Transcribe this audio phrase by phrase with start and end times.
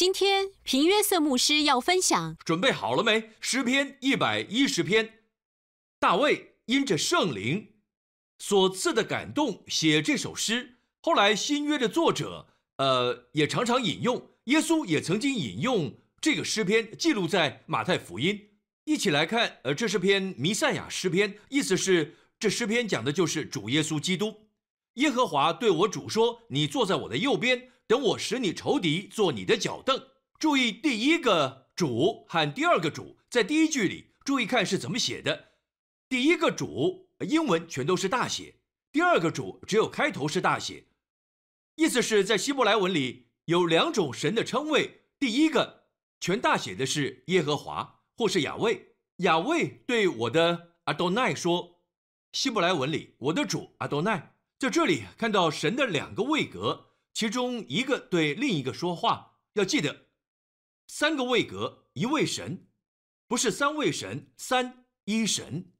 [0.00, 3.32] 今天平约瑟牧师要分享，准备好了没？
[3.38, 5.18] 诗篇一百一十篇，
[5.98, 7.74] 大卫因着圣灵
[8.38, 10.78] 所赐的感动写这首诗。
[11.02, 12.46] 后来新约的作者，
[12.78, 18.52] 呃，也常常引用，耶稣也曾经引用这个诗篇，记录在马太福音。
[18.84, 24.46] 一起来看，呃，这是篇弥赛亚诗篇，意思是这诗篇讲的就是主耶稣基督。
[24.94, 30.00] 耶和华对我主说：“你坐在我的右边。”等我使你仇敌做你的脚凳。
[30.38, 35.54] 注意第一个主和第二个主在第一句里，注意看是怎么写的。
[36.08, 38.54] 第一个主英文全都是大写，
[38.92, 40.84] 第二个主只有开头是大写。
[41.74, 45.86] 意思是在希伯来文里有两种神的称谓，第一个
[46.20, 48.94] 全大写的是耶和华或是亚卫。
[49.16, 51.80] 亚卫对我的阿多奈说，
[52.30, 56.86] 希伯来文里我的主阿多奈，在这里看到神的两个位格。
[57.20, 60.06] 其中一个对另一个说话，要记得，
[60.86, 62.66] 三个位格一位神，
[63.28, 65.70] 不是三位神，三一神，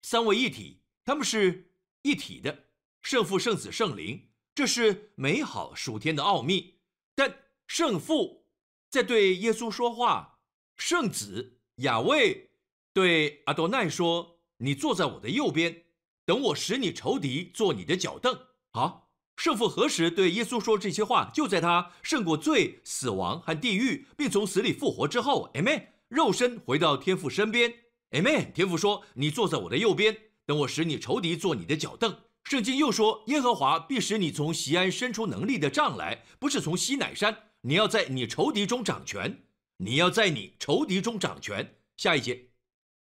[0.00, 2.68] 三位一体，他们是一体的，
[3.02, 6.80] 圣父、圣子、圣灵，这是美好属天的奥秘。
[7.14, 8.46] 但圣父
[8.88, 10.40] 在对耶稣说话，
[10.78, 12.52] 圣子亚卫
[12.94, 15.84] 对阿多奈说：“你坐在我的右边，
[16.24, 19.05] 等我使你仇敌做你的脚凳。”好。
[19.36, 21.30] 圣父何时对耶稣说这些话？
[21.32, 25.50] 就在他胜过罪、死亡和地狱，并从死里复活之后。
[25.54, 25.88] Amen。
[26.08, 27.72] 肉身回到天父身边。
[28.12, 28.50] Amen。
[28.52, 37.36] 天父说：“你坐在我的右边，等我使你仇敌做你的脚凳。”圣经又说：“耶和华必使你从西安伸出能力的杖来，不是从西乃山。
[37.62, 39.42] 你要在你仇敌中掌权。
[39.78, 42.48] 你要在你仇敌中掌权。”下一节，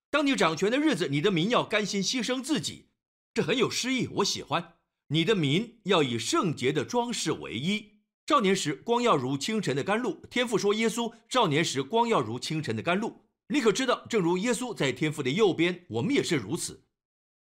[0.09, 2.87] 当你掌权的日子，你的民要甘心牺牲自己。
[3.33, 4.72] 这很有诗意，我喜欢。
[5.07, 7.91] 你的民要以圣洁的装饰为衣。
[8.25, 10.25] 少年时光耀如清晨的甘露。
[10.29, 16.85] 天父说：“耶稣少年时光耀如清晨的甘露。”你可知道，正如耶稣在天父的右边，我们也是如此。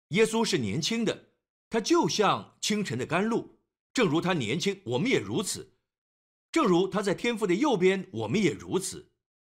[0.09, 1.29] 耶稣是年轻的，
[1.69, 3.57] 他就像清晨的甘露。
[3.94, 5.73] 正如他年轻，我们也如此。
[6.51, 9.09] 正如他在天父的右边，我们也如此。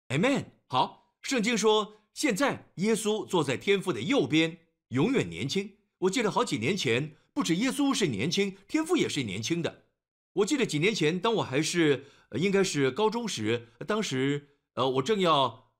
[0.07, 0.45] Amen。
[0.67, 4.57] 好，圣经说，现在耶稣坐在天父的右边，
[4.88, 5.77] 永远年轻。
[5.99, 7.17] 我记得好几年前。
[7.34, 9.85] 不止耶稣是年轻，天父也是年轻的。
[10.34, 15.72] 我记得几年前，当我还是应该是高中时，当时呃，我正要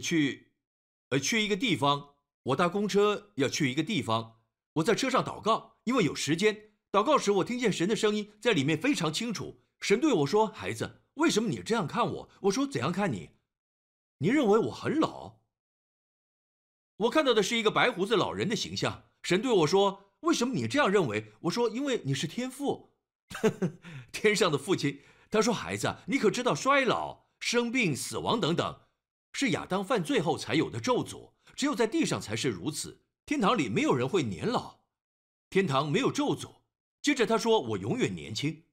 [0.00, 0.52] 去
[1.10, 4.40] 呃去一个地方，我搭公车要去一个地方，
[4.74, 6.70] 我在车上祷告，因为有时间。
[6.92, 9.60] 祷告时，我听见神的声音在里面非常清楚。
[9.80, 13.30] 神对我说：“孩子，为什么你这样看我？”我说：“怎样看你？
[14.18, 15.40] 你认为我很老？”
[16.98, 19.04] 我看到的是一个白胡子老人的形象。
[19.22, 20.04] 神对我说。
[20.26, 21.32] 为什么你这样认为？
[21.42, 22.92] 我说，因为你是天父，
[24.10, 25.00] 天上的父亲。
[25.30, 28.80] 他说：“孩子，你可知道衰老、生病、死亡等等，
[29.32, 31.30] 是亚当犯罪后才有的咒诅？
[31.54, 33.02] 只有在地上才是如此。
[33.24, 34.80] 天堂里没有人会年老，
[35.48, 36.56] 天堂没有咒诅。”
[37.02, 38.64] 接着他说：“我永远年轻。”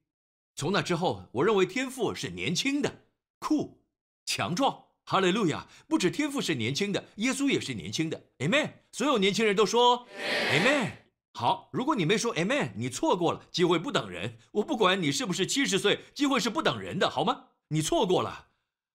[0.56, 3.06] 从那之后，我认为天父是年轻的，
[3.38, 3.84] 酷、
[4.24, 4.86] 强壮。
[5.06, 5.68] 哈利路亚！
[5.86, 8.30] 不止天父是年轻的，耶稣也是年轻的。
[8.38, 8.72] Amen。
[8.90, 10.08] 所有年轻人都说
[10.50, 11.03] Amen。
[11.36, 14.38] 好，如果你没说 Amen，你错过了机会不等人。
[14.52, 17.46] 我不管你是不是七十岁，机会是不等人的，好吗？
[17.68, 18.50] 你错过了。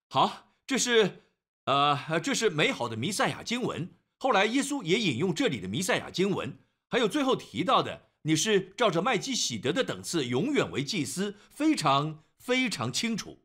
[0.07, 1.25] 好，这是，
[1.65, 3.93] 呃，这是美好的弥赛亚经文。
[4.19, 6.57] 后来耶稣也引用这里的弥赛亚经文，
[6.87, 13.39] 还有最后提到的，你是照着麦基喜德的等次，永远为祭司，非常非常清楚。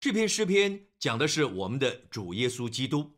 [0.00, 3.12] 这篇诗篇讲的是我们的主耶稣基督。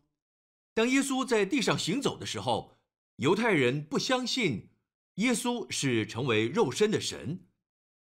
[0.75, 2.77] 当耶稣在地上行走的时候，
[3.17, 4.69] 犹太人不相信。
[5.17, 7.47] 耶稣是成为肉身的神，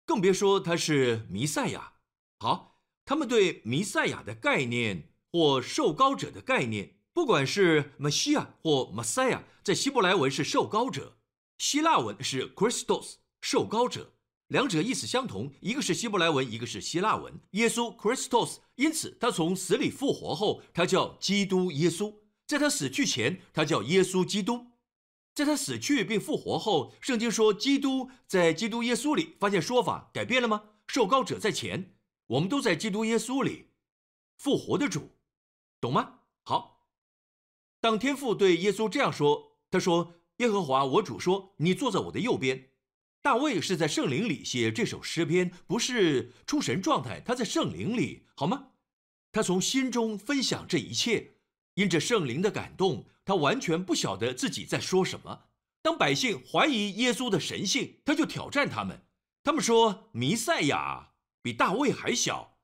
[0.05, 1.93] 更别说他是弥赛亚。
[2.39, 11.17] 好，他们对弥赛亚的概念或受膏者的概念，不管是 m e s s i a 或 Messiah，在希伯来文是受膏者，
[11.59, 14.13] 希腊文是 Christos 受膏者，
[14.47, 17.39] 两者意思相同，一个是希伯来文，一个是希腊文。
[17.51, 22.15] 耶稣 Christos，因此他从死里复活后，他叫基督耶稣；
[22.47, 24.71] 在他死去前，他叫耶稣基督。
[25.35, 30.63] 在他死去并复活后，圣经说，基督在基督耶稣里发现说法改变了吗？
[30.87, 31.93] 受膏者在前，
[32.27, 33.71] 我们都在基督耶稣里
[34.37, 35.11] 复活的主，
[35.81, 36.21] 懂吗？
[36.43, 36.87] 好，
[37.81, 42.69] 当天父对耶稣这样说，他说：“耶和华我主说，你坐在我的右边。”
[43.21, 48.67] 大卫是在圣灵里写这首诗篇，不是出神状态，他在圣灵里，好吗？
[49.33, 51.33] 他从心中分享这一切。
[51.73, 55.45] 因着圣灵的感动，他完全不晓得自己在说什么。
[55.81, 59.05] 当百姓怀疑耶稣的神性，他就挑战他们。
[59.43, 61.11] 他们说：“弥赛亚
[61.41, 62.57] 比大卫还小。”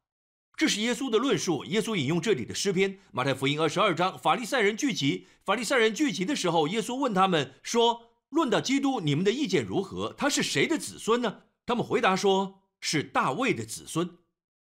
[0.58, 1.66] 这是耶稣的论述。
[1.66, 5.28] 耶稣引用这里的诗篇，马太福音二十二章，法利赛人聚集。
[5.44, 10.13] 法利赛人聚集的时候，耶稣问他们说：“论到基督，你们的意见如何？
[10.13, 14.18] 他是谁的子孙呢？”他们回答说：“是大卫的子孙。”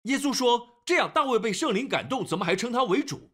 [0.03, 3.31] 耶稣说：“这样，大卫被圣灵感动，怎么还称他为主？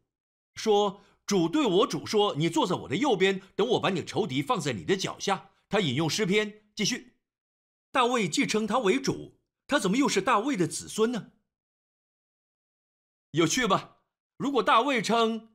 [0.55, 7.17] 说主对我主说：‘你坐在我的右边，等我把你仇敌放在你的脚下。’”他引用诗篇继续
[7.93, 11.33] ：“大卫既称他为主，他怎么又是大卫的子孙呢？”
[13.29, 13.97] 有趣吧？
[14.37, 15.53] 如果大卫称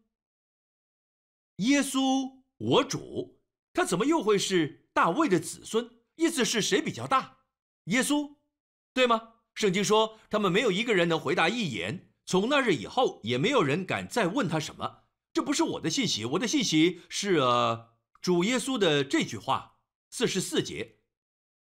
[1.57, 3.41] 耶稣我主，
[3.73, 5.91] 他怎么又会是大卫的子孙？
[6.15, 7.39] 意思是谁比较大？
[7.87, 8.37] 耶稣，
[8.93, 9.35] 对吗？
[9.55, 12.13] 圣经说他们没有一个人能回答一言。
[12.25, 15.04] 从那日以后，也没有人敢再问他什么。
[15.35, 17.89] 这不是我的信息，我的信息是呃
[18.23, 21.01] 主耶稣的这句话，四十四节，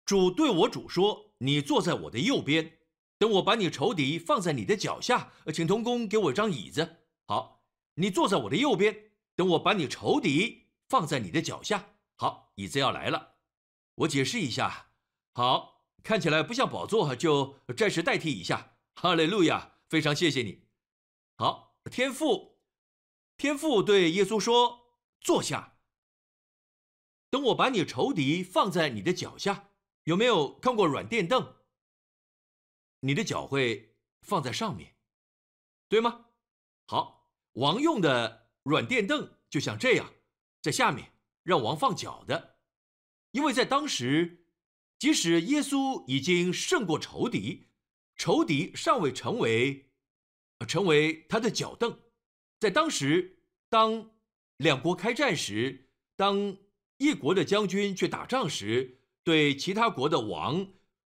[0.03, 2.79] 主对我主说：“你坐在我的右边。”
[3.19, 7.03] 等我把你仇敌放在你的脚下，请童工给我一张椅子。
[7.27, 7.63] 好，
[7.93, 9.11] 你坐在我的右边。
[9.35, 11.89] 等我把你仇敌放在你的脚下。
[12.15, 13.35] 好，椅子要来了。
[13.93, 14.87] 我解释一下。
[15.33, 18.77] 好，看起来不像宝座，就暂时代替一下。
[18.95, 20.63] 哈利路亚，非常谢谢你。
[21.37, 22.50] 好，天父，
[23.41, 25.79] 天父对耶稣说：“坐下。
[27.31, 29.71] 等我把你仇敌放在你的脚下。”
[30.05, 31.55] 有没有看过软垫凳？
[32.99, 34.95] 你的脚会放在上面，
[35.89, 36.27] 对吗？
[36.85, 40.13] 好，王用的软垫凳就像这样，
[40.61, 41.11] 在下面
[41.41, 42.57] 让王放脚的，
[43.31, 44.45] 因为在当时，
[44.99, 47.69] 即使耶稣已经胜过仇敌，
[48.15, 49.89] 仇敌尚未成为，
[50.67, 51.99] 成为他的脚凳。
[52.61, 53.39] 在当时，
[53.71, 54.11] 当
[54.57, 56.55] 两国开战时，当
[56.99, 60.67] 一国的将军去打仗时，对其他国的王。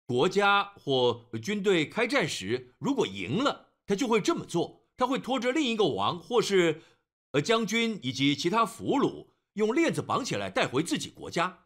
[0.05, 4.85] 国家或军队开战时，如果赢了，他就会这么做。
[4.95, 6.83] 他会拖着另一个王，或是
[7.31, 11.65] 呃将军以及其他俘虏，用链子绑起来带回自己国家。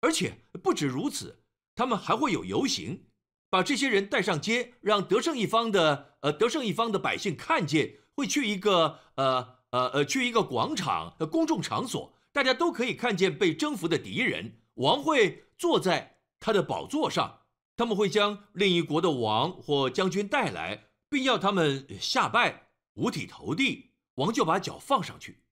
[0.00, 1.42] 而且不止如此，
[1.74, 3.04] 他们还会有游行，
[3.50, 7.98] 把这些人带上街，让得胜一方的呃得胜一方的百姓看见。
[8.20, 14.60] 会去一个呃呃呃去一个广场呃公众场所，大家都可以看见被征服的敌人。
[14.74, 17.38] 王会坐在他的宝座上。
[17.76, 23.92] 他们会将另一国的王或将军带来，并要他们下拜，五体投地。
[24.16, 25.42] 王就把脚放上去，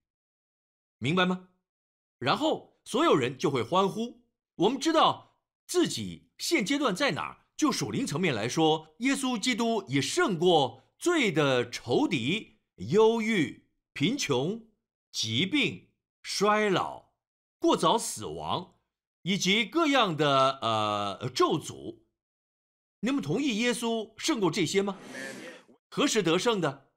[0.98, 1.48] 明白吗？
[2.18, 4.20] 然后所有人就会欢呼。
[4.56, 5.36] 我们知道
[5.66, 7.46] 自己现阶段在哪。
[7.56, 14.66] 就属灵层面来说，耶稣基督已胜过罪的仇敌、忧郁、贫穷、
[15.12, 15.90] 疾病、
[16.22, 17.12] 衰老、
[17.58, 18.76] 过早死亡，
[19.22, 22.00] 以及各样的呃咒诅。
[23.00, 24.98] 你们同意耶稣胜过这些吗？
[25.88, 26.90] 何时得胜的？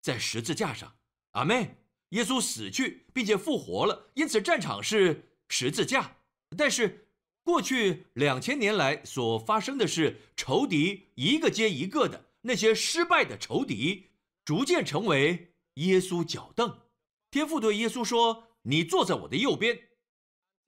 [0.00, 0.96] 在十字架上。
[1.32, 1.78] 阿门。
[2.10, 6.18] 耶稣死去并且复活了，因此战场是十字架。
[6.56, 7.08] 但是
[7.42, 14.10] 过去两千年来所发生的是，仇敌一个接一个的那些失败的仇敌，
[14.44, 16.82] 逐渐成为耶稣脚凳。
[17.30, 19.90] 天父对耶稣说：“你坐在我的右边，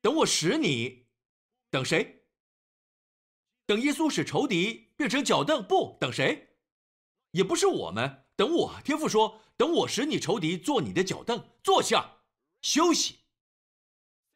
[0.00, 1.06] 等我使你，
[1.70, 2.26] 等谁？”
[3.66, 6.56] 等耶稣使仇敌变成脚凳，不等谁，
[7.32, 8.80] 也不是我们等我。
[8.84, 12.18] 天父说：“等我使你仇敌做你的脚凳，坐下
[12.62, 13.20] 休息。”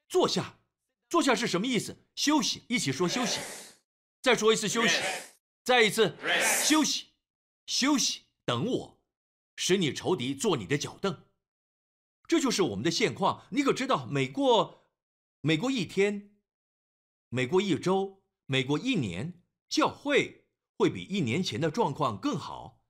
[0.09, 0.59] 坐下，
[1.09, 1.97] 坐下是什么意思？
[2.16, 3.38] 休息，一起说休息。
[4.20, 5.00] 再说一次休息，
[5.64, 6.16] 再一次
[6.64, 7.06] 休息，
[7.66, 8.23] 休息。
[8.44, 9.00] 等我
[9.62, 11.25] 使你仇敌做你的脚凳，
[12.26, 13.45] 这就是我们的现况。
[13.50, 14.87] 你可知道，每过
[15.43, 16.31] 每过一天，
[17.29, 18.23] 每过一周。
[18.47, 20.47] 每过一年，教会
[20.79, 22.81] 会比一年前的状况更好。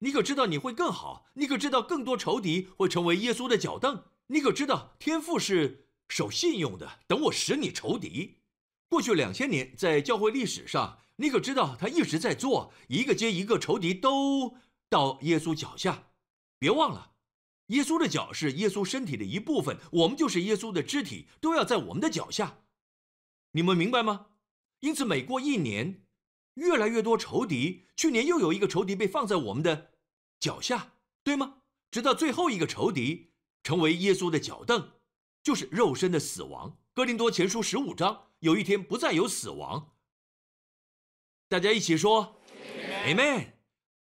[0.00, 1.30] 你可知道你会更好？
[1.32, 4.04] 你可知道更多仇敌会成为耶稣的脚凳？
[4.26, 7.00] 你可知道天父是守信用的？
[7.08, 8.42] 等我使你仇敌。
[8.86, 16.10] 过去两千年在教会历史上，你可知道他一直在做，一个接一个仇敌都到耶稣脚下。
[16.58, 17.12] 别忘了，
[17.66, 22.60] 耶稣的脚是耶稣身体的一部分，我们就是耶稣的肢体，都要在我们的脚下。
[23.52, 24.28] 你们明白吗？
[24.80, 26.06] 因此，每过一年，
[26.54, 27.86] 越来越多仇敌。
[27.96, 29.92] 去年又有一个仇敌被放在我们的
[30.38, 31.62] 脚下，对吗？
[31.90, 34.92] 直到最后一个仇敌成为耶稣的脚凳，
[35.42, 36.78] 就是肉身的死亡。
[36.92, 39.94] 哥林多前书十五章，有一天不再有死亡。
[41.48, 42.40] 大家一起说
[43.06, 43.55] ，Amen。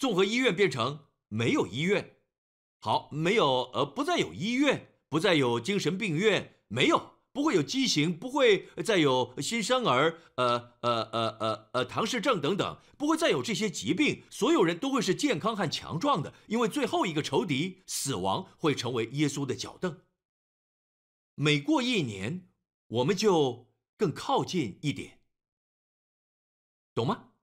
[0.02, 2.16] 综合医院变成没有医院，
[2.80, 14.24] 好，没有，呃，不再有医院，不再有精神病院，没有，不会有畸形，不会再有新生儿，呃呃呃呃呃唐氏症等等，不会再有这些疾病。
[14.32, 20.02] 所有人都会是健康和强壮的，因为最后一个仇敌死亡会成为耶稣的脚凳。
[21.36, 22.50] 每过一年，
[22.88, 25.20] 我们就更靠近一点，
[26.96, 27.34] 懂吗？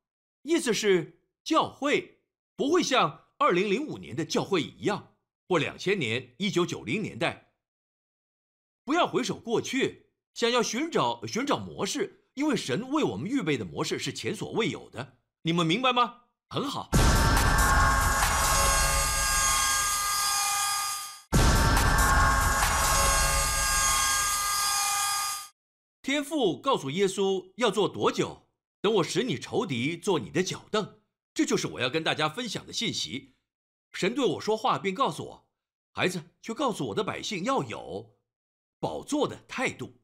[0.42, 2.17] 意思是教会
[2.58, 5.14] 不会像二零零五年的教会一样，
[5.46, 7.52] 或两千年、一九九零年代。
[8.84, 15.18] 不要回首过去，想要寻找寻找模式，因为神为我们预备的模式是前所未有的。
[15.42, 16.22] 你们明白吗？
[16.48, 16.90] 很好。
[26.02, 28.48] 天父告诉耶稣要做多久？
[28.80, 30.97] 等我使你仇敌做你的脚凳。
[31.38, 33.36] 这就是我要跟大家分享的信息。
[33.92, 35.48] 神对我说话，并告诉我
[35.94, 38.18] ：“孩子，去告诉我的百姓要有。”
[38.80, 40.00] 宝座的态度，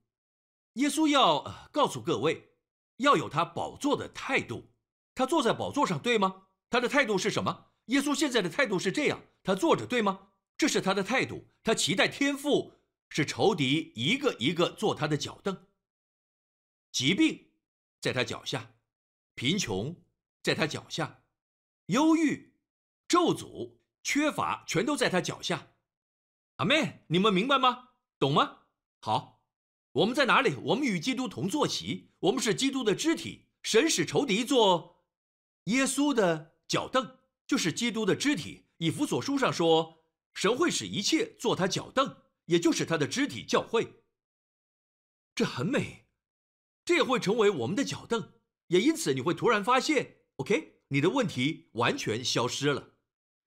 [0.74, 2.50] 耶稣要告诉各位，
[2.98, 4.70] 要有他宝座的态度。
[5.12, 6.46] 他坐在宝座上，对吗？
[6.70, 7.72] 他的态度是什么？
[7.86, 10.28] 耶稣现在的态度是这样：他坐着，对吗？
[10.56, 11.48] 这是他的态度。
[11.64, 12.74] 他期待天赋
[13.08, 15.66] 是仇敌一个一个做他的脚凳。
[16.92, 17.50] 疾病
[18.00, 18.76] 在他脚下，
[19.34, 20.00] 贫穷
[20.40, 21.22] 在他脚下，
[21.86, 22.54] 忧郁、
[23.06, 25.68] 咒诅、缺乏全都在他脚下。
[26.56, 27.90] 阿妹，你们明白吗？
[28.18, 28.60] 懂吗？
[29.00, 29.42] 好，
[29.92, 30.54] 我们在哪里？
[30.54, 33.48] 我们与基督同坐席，我们是基督的肢体。
[33.62, 35.04] 神使仇敌做
[35.64, 38.66] 耶稣的脚凳，就是基督的肢体。
[38.78, 44.02] 以弗所书上说，神会使一切做他脚凳，也就是他的肢体教会。
[45.34, 46.06] 这很美，
[46.84, 48.32] 这也会成为我们的脚凳。
[48.68, 52.94] 也因此，你会突然发现，OK，你的问题完全消失了。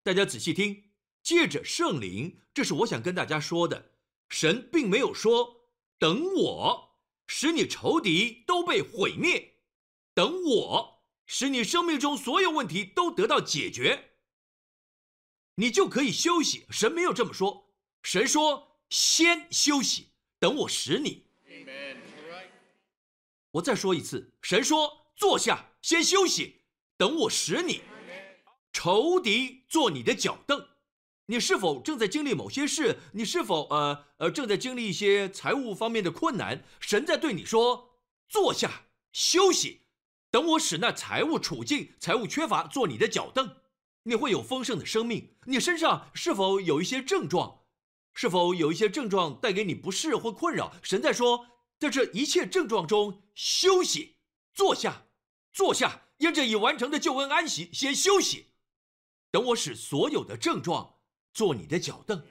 [0.04, 0.92] 大家仔细听，
[1.22, 3.94] 借着圣灵，这是我想跟大家说的。
[4.30, 9.60] 神并没有说等我使你仇敌都被毁灭，
[10.14, 14.12] 等我使你生命中所有问题都得到解决，
[15.56, 16.66] 你就可以休息。
[16.70, 21.26] 神没有这么说，神说先休息，等我使你。
[23.52, 26.62] 我再说一次，神说坐下，先休息，
[26.98, 27.82] 等我使你。
[28.74, 30.68] 仇敌做你的脚凳。
[31.28, 33.00] 你是否正在经历某些事？
[33.14, 36.64] 你是否呃呃正在经历一些财务方面的困难？
[36.80, 38.00] 神在对你说：
[38.30, 39.82] 坐下休息，
[40.32, 43.58] 等我使那财务处境、财务缺乏做你的脚凳，
[44.04, 45.36] 你会有丰盛的生命。
[45.46, 47.62] 你身上是否有一些症状？
[48.14, 50.74] 是否有一些症状带给你不适或困扰？
[50.82, 51.46] 神在说，
[51.78, 54.16] 在这一切症状中休息，
[54.54, 55.08] 坐下，
[55.52, 58.48] 坐下，因着已完成的救恩安息，先休息，
[59.32, 60.96] 等我使所有的症状。
[61.34, 62.24] 做你的脚凳，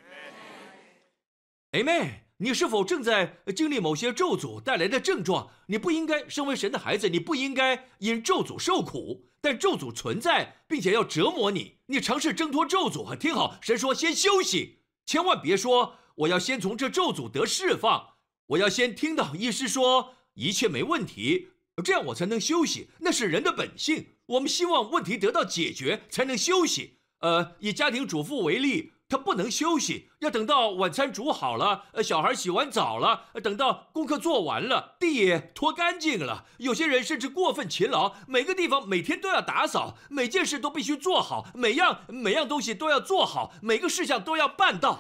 [1.71, 5.49] 哎妹，你是否正在经历某些咒诅带来的症状？
[5.69, 11.79] 你不应该身为神的孩子，你不应该因咒诅受苦，但咒诅存在，并且要折磨你。
[11.87, 18.15] 你尝试挣脱咒诅，听好，神说先休息，千万别说我要先从这咒诅得释放，
[18.47, 21.51] 我要先听到医师说一切没问题，
[21.83, 22.91] 这样我才能休息。
[23.01, 26.99] 那是人的本性，我们希望问题得到解决才能休息。
[27.21, 28.93] 呃，以家庭主妇为例。
[29.09, 36.47] 她不能休息，要等到晚餐煮好了，呃，小孩洗完澡了，等到功课做完了，地也拖干净了。
[36.59, 44.99] 有些人甚至过分勤劳，每个地方每天都要打扫，每件事都必须做好，每样每样东西都要做好，每个事项都要办到。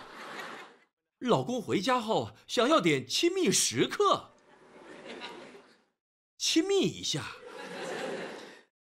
[1.18, 4.36] 老公回家后想要点亲密时刻，
[6.47, 7.25] 亲密一下。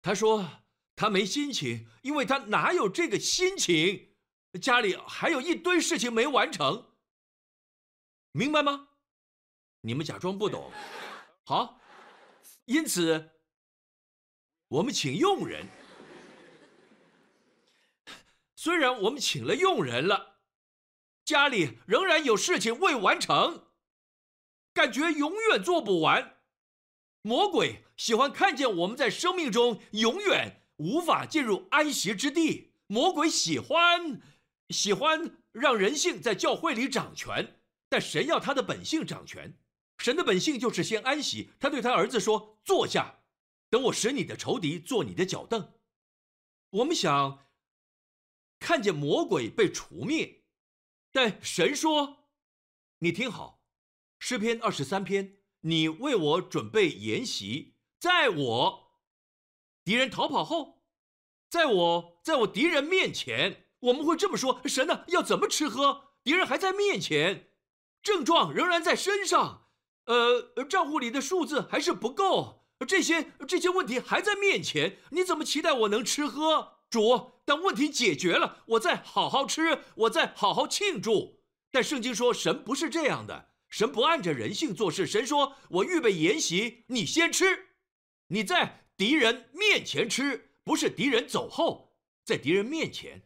[0.01, 0.63] 他说
[0.97, 4.15] 他没心情，因为他哪有这个心情。
[4.61, 6.93] 家里还有一堆事情没完成，
[8.33, 8.89] 明白吗？
[9.83, 10.73] 你们假装不懂。
[11.45, 11.79] 好，
[12.65, 13.33] 因此
[14.69, 15.67] 我们请佣人。
[18.57, 20.39] 虽然我们请了佣人了，
[21.23, 23.67] 家里仍然有事情未完成，
[24.73, 26.39] 感觉永远做不完。
[27.23, 32.75] 魔鬼喜欢看见我们在生命中永远无法进入安息之地。
[32.87, 34.21] 魔鬼喜欢。
[34.71, 37.61] 喜欢让人性在教会里掌权，
[37.91, 39.59] 但神要他的本性掌权。
[39.99, 41.51] 神的本性就是先安息。
[41.61, 43.23] 他对他儿子说：“坐下，
[43.69, 45.75] 等我使你的仇敌做你的脚凳。”
[46.71, 47.47] 我们想
[48.59, 50.43] 看见魔鬼被除灭，
[51.13, 52.31] 但神说
[53.01, 53.63] ：“你听好，
[54.19, 58.93] 诗篇二十三篇，你为我准备筵席，在我
[59.85, 60.83] 敌人逃跑后，
[61.51, 65.03] 在我在我敌人面前。”我们会这么说：神呢？
[65.09, 66.13] 要怎么吃喝？
[66.23, 67.49] 敌人还在面前，
[68.01, 69.67] 症状仍然在身上，
[70.05, 76.75] 呃，账户里的数字还是不够，这些这些问题还在面前，你怎么期待我能吃喝？
[76.89, 81.41] 主，当问题解决了，我再好好吃，我再好好庆祝。
[81.73, 85.07] 但圣经说，神不是这样的，神不按着人性做事。
[85.07, 87.69] 神说，我预备筵席，你先吃，
[88.27, 93.23] 你在敌人面前吃，不是敌人走后，在敌人面前。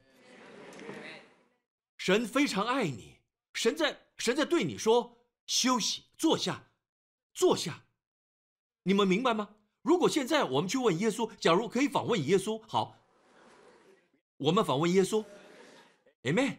[1.96, 3.16] 神非常爱你，
[3.54, 6.70] 神在神在对你说，休息，坐下，
[7.34, 7.82] 坐下。
[8.84, 9.56] 你们明白吗？
[9.82, 12.96] 如果现在我们去问耶稣，假如可以访问耶稣，好。
[14.36, 15.24] 我们访问耶稣
[16.22, 16.58] ，Amen。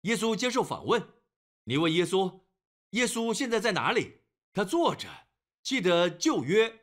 [0.00, 1.00] 耶稣接受访问。
[1.62, 2.40] 你问耶稣，
[2.90, 4.20] 耶稣现在在哪里？
[4.54, 5.08] 他坐着。
[5.62, 6.80] 记得旧约，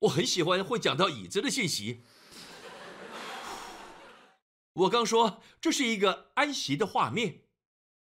[0.00, 2.04] 我很喜欢会讲到椅子的信息。
[4.74, 7.42] 我刚说这是一个安息的画面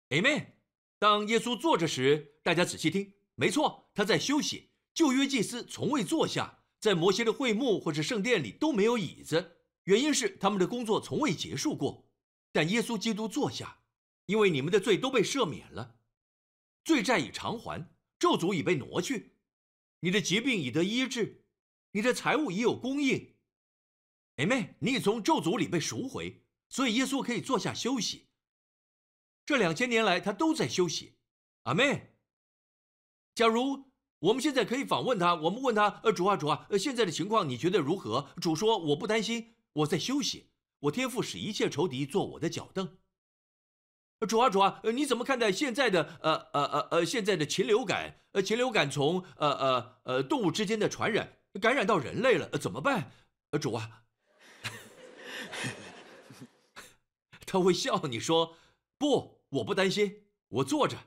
[0.09, 0.51] ，Amen。
[0.99, 4.69] 当耶稣坐着时，大家仔细听，没错，他在休息。
[4.93, 9.57] 旧约祭司从未坐下，在摩西的会幕或是圣殿里都没有椅子。
[9.85, 12.07] 原因是他们的工作从未结束过，
[12.51, 13.79] 但耶稣基督坐下，
[14.27, 15.95] 因为你们的罪都被赦免了，
[16.83, 19.35] 罪债已偿还，咒诅已被挪去，
[19.99, 21.43] 你的疾病已得医治，
[21.91, 23.35] 你的财物已有供应。
[24.37, 28.27] 哎妹，你已从咒诅里被赎回，所以耶稣可以坐下休息。
[29.45, 31.17] 这两千年来，他都在休息。
[31.63, 32.15] 阿妹，
[33.35, 33.91] 假如。
[34.21, 35.33] 我们现在可以访问他。
[35.33, 40.51] 我们问他：“呃，主啊，主啊，呃，现在的情况你觉得如何？”主说：“我不担心，我在休息。
[40.81, 42.97] 我天赋使一切仇敌做我的脚凳。”
[44.27, 48.19] 主啊，主啊，你怎么看待现在的呃呃呃呃现在的禽流感？
[48.33, 53.11] 呃，禽流感从呃呃呃动物之间的传染感染到人类了，怎么办？
[53.59, 54.03] 主啊，
[57.45, 58.55] 他会笑你说
[58.97, 60.97] ：“不，我不担心，我坐着，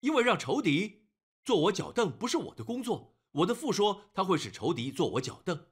[0.00, 1.04] 因为让仇敌。”
[1.44, 3.14] 做我脚凳不是我的工作。
[3.30, 5.66] 我的父说他会使仇敌做我脚凳，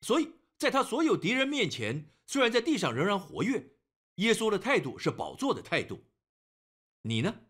[0.00, 3.76] 所以在他所有敌人面前，虽然在地上仍然活跃，
[4.16, 6.02] 耶稣的态度是宝座的态度。
[7.06, 7.42] 你呢？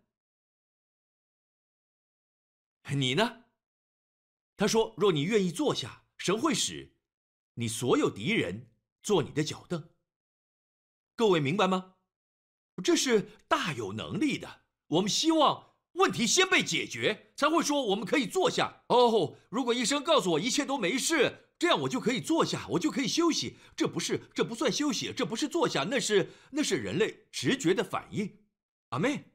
[2.90, 3.44] 你呢？
[4.56, 6.96] 他说：若你愿意坐下，神会使
[7.54, 9.90] 你所有敌人做你的脚凳。
[11.14, 11.94] 各位明白吗？
[12.82, 14.62] 这是大有能力的。
[14.88, 15.74] 我们希望。
[15.94, 18.82] 问题先被解决，才会说我们可以坐下。
[18.88, 23.58] 哦，如果医生告诉我一切都没事，这样我就可以坐下，我就可以休息。
[23.76, 28.40] 这不是，这不算休息，这不是坐下，那是那是人类直觉的反应。
[28.88, 29.33] 阿妹，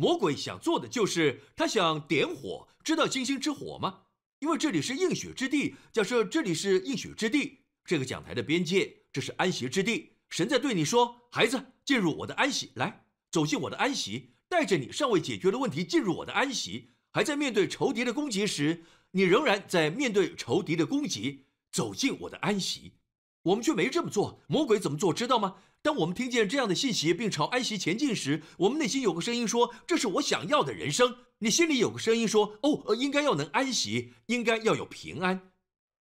[0.00, 4.04] 魔鬼想做的就是他想点火，知道星星之火吗？
[4.38, 5.74] 因为这里是应许之地。
[5.92, 10.12] 假设这里是应许之地，这个讲台的边界，这是安息之地。
[10.30, 22.94] 神在对你说：“孩子，进入我的安息，来，走进我的安息。”带着你尚未解决的问题进入我的安息，还在面对仇敌的攻击时，你仍然在面对仇敌的攻击，走进我的安息。
[23.42, 24.42] 我们却没这么做。
[24.48, 25.12] 魔鬼怎么做？
[25.12, 25.56] 知道吗？
[25.82, 35.52] 当我们听见这样的信息，并朝安息前进时，我们内心有个声音说：“这是我想要的人生。”你心里有个声音说：“哦，应该要能安息，应该要有平安。”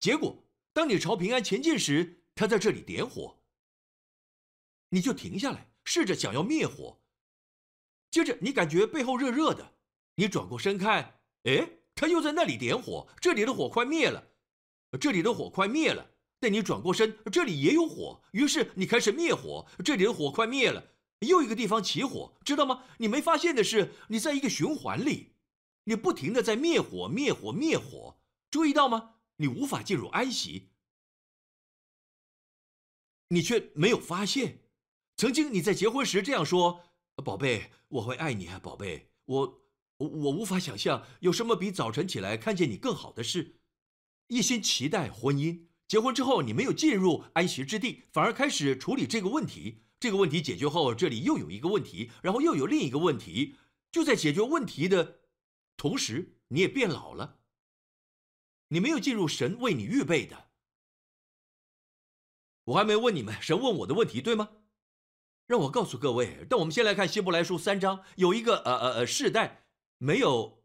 [0.01, 3.43] 结果，当你朝平安前进时，他在这里点火，
[4.89, 7.03] 你就停下来，试着想要灭火。
[8.11, 9.75] 接着，你感觉背后热热的，
[10.15, 14.29] 你转过身看，哎，他又在那里点火，这里的火快灭了，
[14.99, 16.16] 这里的火快灭了。
[16.39, 22.85] 但你转过身，这里也有火，于是你开始灭火，这里的火快灭了，又一个地方起火，知道吗？
[22.99, 25.33] 你没发现的是，你在一个循环里，
[25.85, 28.21] 你不停的在灭火、灭火、灭火，
[28.51, 29.15] 注意到吗？
[29.37, 30.71] 你无法进入安息，
[33.29, 34.61] 你却没有发现，
[35.17, 36.83] 曾经你在结婚时这样说。
[37.25, 39.63] 宝贝，我会爱你啊，宝贝，我
[39.97, 43.57] 我无法想象有什么比早晨起来看见你更好的事。
[44.29, 49.83] 一心期待婚姻，结婚之后你没有进入安息之地，反而开始处理这个问题。
[49.99, 53.57] 这个问题解决后，这里又有一个问题，然后又有另一个问题。
[53.91, 55.21] 就在解决问题的
[55.77, 57.39] 同时，你也变老了。
[58.69, 60.49] 你没有进入神为你预备的。
[62.65, 64.51] 我还没问你们，神问我的问题，对吗？
[65.47, 69.69] 让我告诉各位，但我们先来看希伯来书三章，有一个呃呃呃世代
[69.99, 70.65] 没有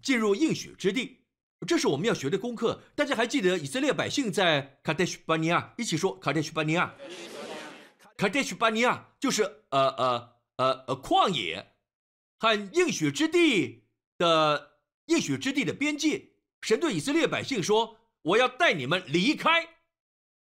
[0.00, 1.24] 进入应许之地，
[1.66, 2.82] 这是我们要学的功课。
[2.94, 6.94] 大家还记得以色列百姓在卡德许巴尼亚一起说卡德许巴尼亚，
[8.16, 11.72] 卡德许巴尼亚就是呃呃呃呃旷野
[12.38, 13.84] 和应许之地
[14.16, 16.30] 的应许之地的边界。
[16.60, 19.68] 神对以色列百姓说：“我要带你们离开，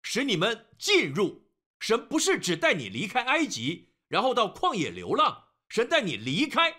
[0.03, 1.47] 使你们进入。”
[1.79, 5.45] 神不是只带你离开埃及，然后到旷野流浪。
[5.69, 6.75] 神带你离开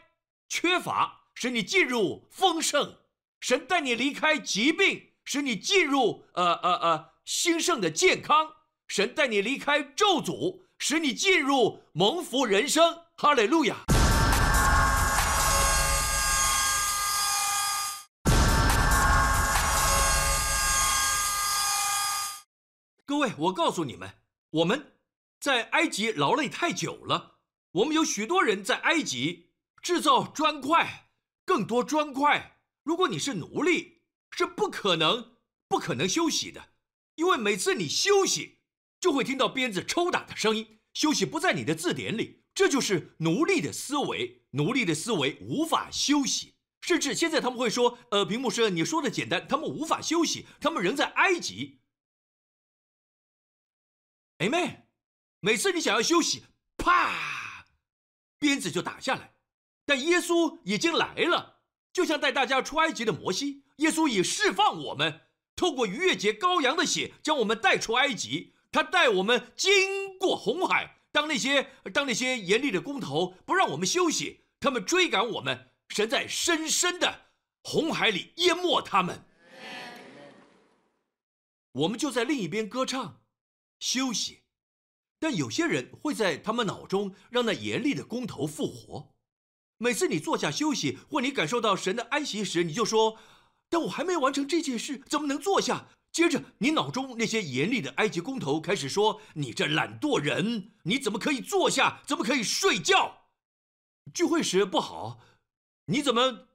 [0.50, 2.98] 缺乏，使你进入丰盛。
[3.39, 8.54] 神带你离开疾病，使你进入呃呃呃兴盛的健康。
[8.88, 13.04] 神带你离开咒诅，使你进入蒙福人生。
[13.15, 13.76] 哈利路亚！
[23.06, 24.13] 各位，我告诉你们，
[24.50, 24.93] 我们
[25.39, 27.38] 在埃及劳累太久了。
[27.71, 31.10] 我们有许多人在埃及制造砖块，
[31.45, 32.57] 更多砖块。
[32.88, 35.36] 如果你是奴隶，是不可能、
[35.67, 36.69] 不可能休息的，
[37.15, 38.60] 因为每次你休息，
[39.02, 40.80] 就会听到鞭子抽打的声音。
[40.93, 44.45] 休息不在你的字典里，这就是奴隶的思维。
[44.52, 51.82] 奴隶的思维无法休息，甚至现在他们会说：“呃，屏幕师，你说的简单，他们无法休息，他们仍在埃及。”
[54.39, 54.88] 哎妹。
[55.41, 56.45] 每次你想要休息，
[56.78, 57.67] 啪，
[58.39, 59.36] 鞭子就打下来。
[59.86, 61.57] 但耶稣已经来了，
[61.98, 63.64] 就像带大家出埃及的摩西。
[63.78, 65.22] 耶稣已释放我们，
[65.56, 68.54] 透过逾越节羔羊的血，将我们带出埃及。
[68.72, 71.00] 他带我们经过红海。
[71.12, 77.30] 当那些当那些严厉的工头不让我们休息，他们追赶我们，神在深深的
[77.64, 79.26] 红海里淹没他们。
[81.72, 83.24] 我们就在另一边歌唱。
[83.80, 84.44] 休息，
[85.18, 89.16] 但有些人会在他们脑中让那严厉的工头复活。
[89.78, 93.18] 每次你坐下休息，或你感受到神的安息时，你就说
[93.70, 102.02] ：“但我还没完成这件事，怎么能坐下？”接着，你脑中那些严厉的埃及工头开始说：“你这懒惰人，你怎么可以坐下？
[102.06, 103.28] 怎么可以睡觉？
[104.13, 105.20] 聚会时不好，
[105.86, 106.48] 你怎么？”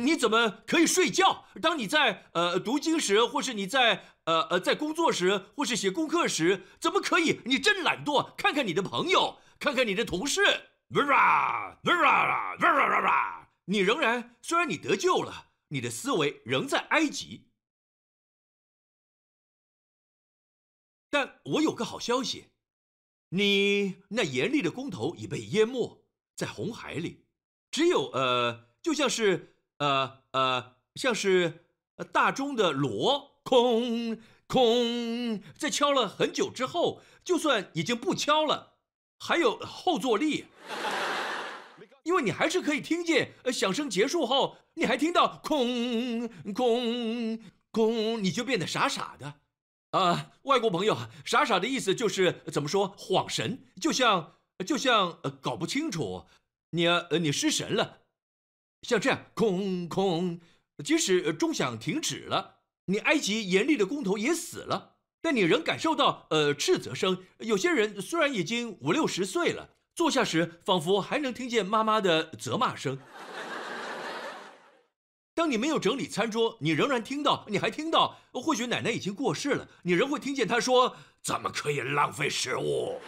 [0.00, 1.44] 你怎么可以睡觉？
[1.62, 7.38] 当你在呃读经时，或是你在呃呃在工作时，或是写功课时，怎么可以？
[7.44, 8.34] 你真懒惰！
[8.36, 10.40] 看看你的朋友，看看你的同事，
[13.66, 17.50] 你仍然虽然你得救了，你的思维仍在埃及。
[21.10, 22.50] 但我有个好消息，
[23.30, 26.04] 你那严厉的工头已被淹没
[26.36, 27.26] 在红海里，
[27.70, 29.50] 只有呃，就像是。
[29.78, 31.66] 呃呃，像是
[32.12, 38.73] 大钟的锣，空空，在敲了很久之后，就算已经不敲了，
[39.18, 40.46] 还有后坐力，
[42.02, 47.38] 因为你还是可以听见响声结束后，你还听到空空
[47.70, 49.34] 空，你就变得傻傻的。
[49.90, 54.34] 啊，外国朋友，傻傻的意思就是怎么说，恍神，就像
[54.66, 56.26] 就像搞不清楚，
[56.70, 56.86] 你
[57.20, 58.00] 你失神了。
[58.82, 60.40] 像这样空空，
[60.84, 64.93] 即使钟响停止了，你埃及严厉的工头也死了，
[65.24, 67.24] 但你仍感受到呃斥责声。
[67.38, 72.98] 有些人虽然已经五六十岁了，坐下时仿佛还能听见妈妈的责骂声。
[75.32, 83.00] 当你没有整理餐桌，你仍然听到，你还听到，或许奶奶已经过世了，你仍会听见她说：“怎么可以浪费食物？”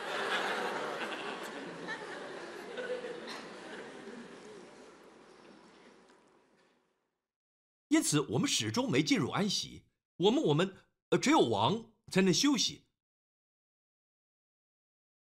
[7.88, 9.83] 因此，我们始终没进入安息。
[10.16, 10.74] 我们，我们，
[11.11, 12.85] 呃，只有王才能休息，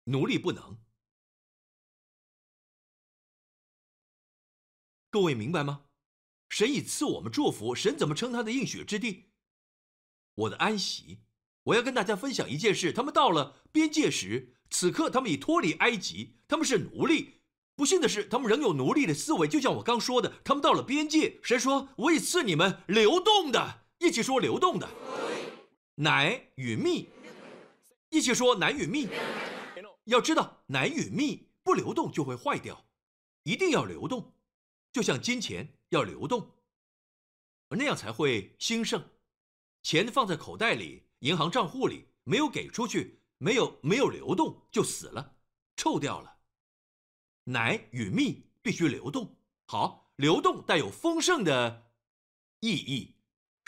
[0.05, 0.79] 奴隶不能。
[5.11, 5.87] 各位明白吗？
[6.51, 9.31] 神已赐我们祝福，神怎么称他的应许之地？
[10.35, 11.21] 我的安息。
[11.65, 17.43] 我要跟大家分享一件事：他们到了边界时，此刻他们已脱离埃及，他们是奴隶。
[17.75, 20.41] 不幸的是，他们仍有奴隶的思维，就像我刚说的。
[20.45, 24.89] 他们到了边界，神说：“我已赐你们流动的，一起说流动的
[26.01, 27.09] 奶与蜜，
[28.11, 29.09] 一起说奶与蜜。
[30.05, 32.87] 要知道，奶与蜜不流动就会坏掉，
[33.43, 34.33] 一定要流动，
[34.93, 36.55] 就像金钱要流动，
[37.71, 39.05] 那样才会兴盛。
[39.83, 45.35] 钱放在口袋里、银行账户里，没有给出去，没有没有流动就死了，
[45.75, 46.33] 臭掉了。”
[47.43, 51.91] 奶与蜜必须流动，好，流动带有丰盛的
[52.61, 53.18] 意义。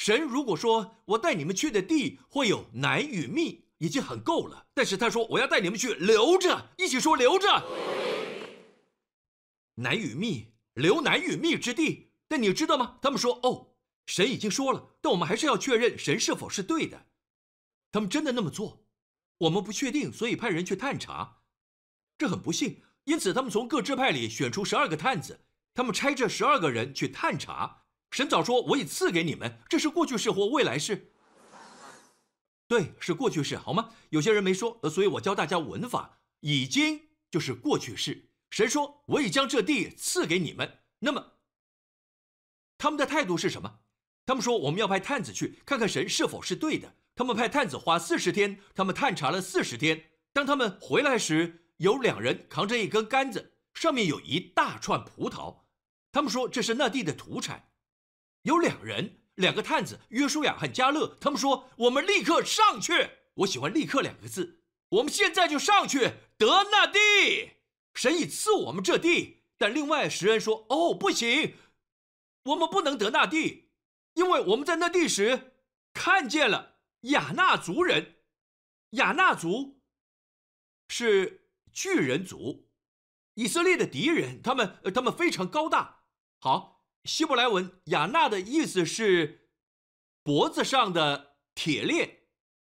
[0.01, 4.69] 神如果说我带你们去的地会有奶与蜜，已经很够了。
[4.73, 7.47] 但是他说我要带你们去留着，一起说留着
[9.75, 12.13] 奶与蜜，留奶与蜜之地。
[12.27, 12.97] 但你知道吗？
[13.03, 13.75] 他们说哦，
[14.07, 17.05] 神已经说了，但我们还是要确认神是否是对的。
[17.93, 18.87] 他们真的那么做？
[19.37, 21.43] 我们不确定，所以派人去探查。
[22.17, 22.81] 这很不幸。
[23.05, 25.43] 因此，他们从各支派里选出十二个探子，
[25.75, 27.80] 他们差这十二个人去探查。
[28.11, 31.13] 神早说：“我已赐给你们，这是过去式或未来式。”
[32.67, 33.91] 对，是过去式，好吗？
[34.11, 36.19] 有些人没说，所以我教大家文法。
[36.41, 38.31] 已经就是过去式。
[38.49, 41.33] 神说：“我已将这地赐给你们。”那么，
[42.79, 43.81] 他们的态度是什么？
[44.25, 46.95] 他们说我们要派探子去看看神是否是对的。
[47.15, 50.13] 他们派探子花四十天，他们探查了四十天。
[50.33, 55.65] 当他们回来时，有两人扛着一根杆子，上面有一大串葡萄。
[56.11, 57.70] 他们说这是那地的土产。
[58.43, 63.11] 有两人，两个探子约书亚和加勒，他们说我们立刻上去。
[63.35, 66.99] 我喜欢“立刻”两个字，我们现在就上去得那地。
[67.95, 71.55] 神已赐我们这地，但另外十人说：“哦，不行，
[72.45, 73.71] 我们不能得那地，
[74.15, 75.55] 因为我们在那地时
[75.95, 78.17] 看见了亚纳族人。
[78.91, 79.81] 亚纳族
[80.89, 82.69] 是巨人族，
[83.35, 84.43] 以色列的敌人。
[84.43, 86.03] 他们，他们非常高大。
[86.41, 89.49] 好，希伯来文亚纳的意思是
[90.23, 92.25] 脖子上的铁链，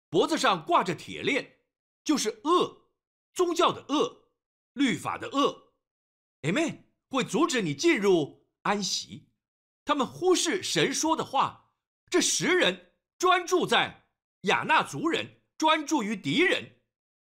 [0.09, 1.59] 脖子上挂着铁链，
[2.03, 2.89] 就是恶，
[3.33, 4.19] 宗教的恶。”
[4.73, 5.73] 律法的恶
[6.43, 9.27] ，Amen，会阻止你进入安息。
[9.83, 11.73] 他们忽视神说的话。
[12.09, 14.05] 这十人专注在
[14.43, 16.79] 亚纳族人，专注于敌人。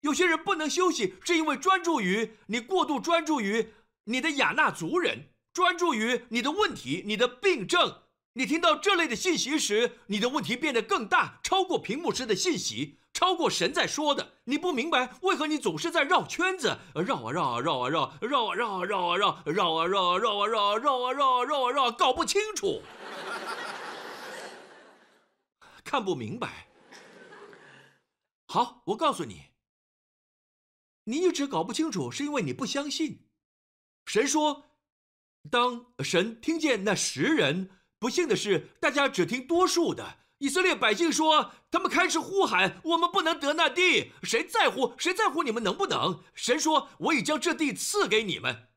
[0.03, 3.73] 有些人不能休息，是因为专注于你过度专注于
[4.05, 8.03] 你的亚纳族人，专注于你的问题、你的病症。
[8.35, 12.99] 你听到这类的信息时，你的问题变得更大，超过屏幕时的信息。
[13.13, 22.81] 超过神在说的，你不明白为何你总是在绕圈子，绕啊绕啊绕啊绕，绕啊绕啊绕啊绕，绕啊绕啊绕啊绕，绕啊绕啊绕啊绕，搞不清楚，
[25.85, 26.69] 看不明白。
[28.47, 29.49] 好，我告诉你，
[31.05, 33.27] 你一直搞不清楚，是因为你不相信。
[34.07, 34.72] 神说，
[35.51, 40.19] 当神听见那十人，不幸的是，大家只听多数的。
[40.39, 44.11] 以色列百姓说：“他们开始呼喊，我们不能得那地。
[44.25, 44.95] 谁在乎？
[44.99, 48.69] 谁在乎你们能不能？”神说：“我已将这地赐给你们。”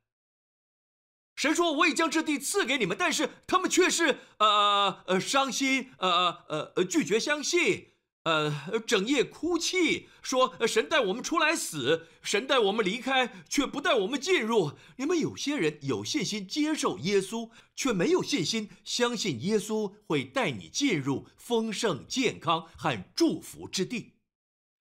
[1.35, 7.94] 神说：“我已将这地赐给你们。”但是他们却是呃呃伤心，呃呃呃拒绝相信。
[8.25, 14.71] 呃，整夜哭泣，说神带我们出来死，神带我们离开，却不带我们进入。
[14.97, 24.13] 你们有些人有信心接受耶稣，却没有信心相信耶稣会带你进入丰盛、健康和祝福之地。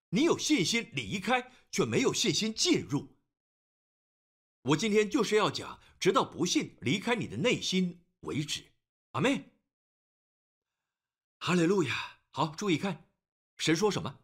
[0.09, 3.15] 你有信心离开，却没有信心进入。
[4.63, 8.73] 我今天就是要讲，直到不信离开你的内心为止。
[9.11, 9.51] 阿妹，
[11.41, 12.21] 哈利路亚。
[12.31, 13.04] 好，注意看。
[13.57, 14.21] 神说什么？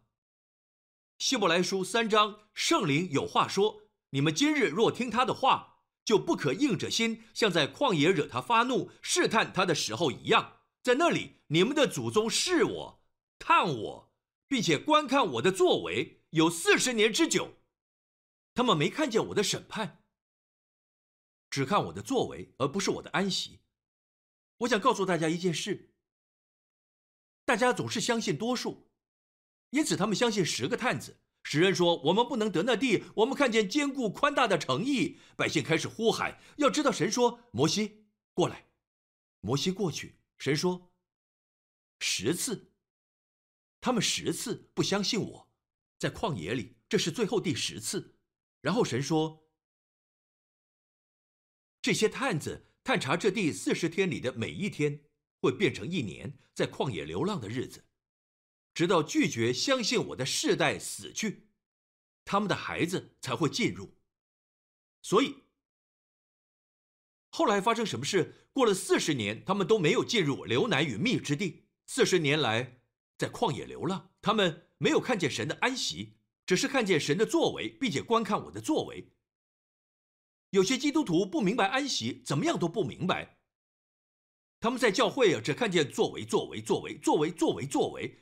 [1.17, 10.61] 希伯来书三章，圣灵有话说：你们今日若听他的话，就不可硬着心，像在旷野惹他发怒、试探他的时候一样。
[10.81, 13.03] 在那里，你们的祖宗试我、
[13.37, 14.13] 探我，
[14.47, 17.53] 并且观看我的作为，有四十年之久。
[18.53, 20.03] 他们没看见我的审判，
[21.49, 23.61] 只看我的作为，而不是我的安息。
[24.57, 25.93] 我想告诉大家一件事：
[27.45, 28.90] 大家总是相信多数。
[29.71, 31.17] 因此，他们相信十个探子。
[31.43, 36.39] 十人说：“我们不能得那地。”我们看见坚固宽大的诚意，百姓开始呼喊。
[36.57, 38.67] 要知道，神说：“摩西过来。”
[39.41, 40.93] 摩西过去，神说
[41.99, 42.71] ：“十次。”
[43.81, 45.51] 他们十次不相信我，
[45.97, 48.15] 在旷野里，这是最后第十次。
[48.61, 49.49] 然后神说
[51.81, 55.05] ：“这些探子探查这地四十天里的每一天，
[55.41, 57.85] 会变成一年在旷野流浪的日子。”
[58.73, 61.49] 直到拒绝相信我的世代死去，
[62.23, 63.97] 他们的孩子才会进入。
[65.01, 65.43] 所以，
[67.29, 68.49] 后来发生什么事？
[68.53, 71.67] 过了四十年，他们都没有进入流奶与蜜之地。
[71.85, 72.81] 四十年来，
[73.17, 79.13] 在旷野流浪，他们没有看见神的安息，只是看见神的作为，并且观看我的作为。
[80.51, 83.39] 有些基督徒不明白安息，怎么样都不明白。
[84.59, 88.19] 他们在教会啊，只看见作为，作为，作为，作为，作为，作为。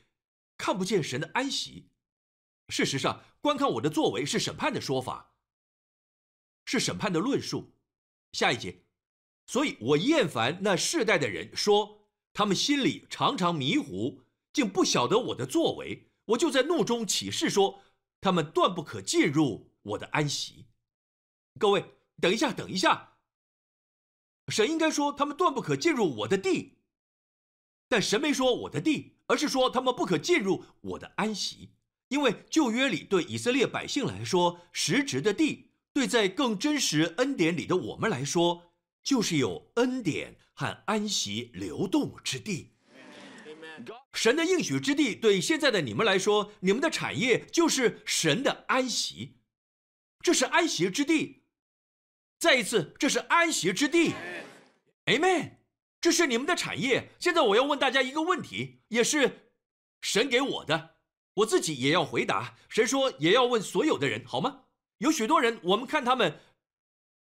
[0.59, 1.89] 看不见神的安息。
[2.67, 5.33] 事实上，观看我的作为是审判的说法，
[6.65, 7.73] 是审判的论述。
[8.33, 8.83] 下一节，
[9.47, 14.21] 所以我厌烦那世代的人，说他们心里常常迷糊，
[14.53, 16.11] 竟不晓得我的作为。
[16.25, 17.81] 我就在怒中起誓说，
[18.21, 20.67] 他们断不可进入我的安息。
[21.57, 23.17] 各位，等一下，等一下。
[24.49, 26.77] 神应该说他们断不可进入我的地。
[27.87, 31.69] 但神没说我的地，而是说他们不可进入我的安息，
[32.07, 42.73] 因为旧约里对以色列百姓来说，实质的地，对在更真实恩典里的我们来说，就是有恩典和安息流动之地。
[44.13, 49.37] 神的应许之地，对现在的你们来说，你们的产业就是神的安息，
[50.21, 51.43] 这是安息之地。
[52.39, 54.13] 再一次，这是安息之地。
[55.05, 55.58] Amen。
[56.01, 57.11] 这是你们的产业。
[57.19, 59.51] 现在我要问大家一个问题，也是
[60.01, 60.95] 神给我的，
[61.35, 62.55] 我自己也要回答。
[62.69, 64.61] 神说也要问所有的人，好吗？
[64.99, 66.39] 有许多人，我们看他们，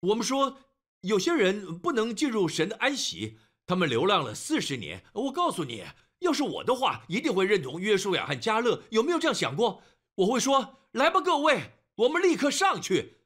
[0.00, 0.58] 我们说
[1.00, 5.04] 有些人不能进入神的安息，他们流浪了四十年。
[5.12, 5.84] 我告诉你，
[6.20, 8.82] 要是我的话，一定会认同约书亚和加勒。
[8.90, 9.82] 有没有这样想过？
[10.16, 13.18] 我会说，来吧，各位，我们立刻上去。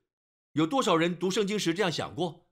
[0.53, 2.50] 有多少人读圣经时这样想过？